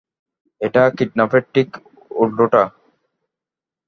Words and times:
এটা 0.61 0.83
কিডন্যাপের 0.97 1.43
ঠিক 1.53 1.69
উল্টোটা। 2.15 2.63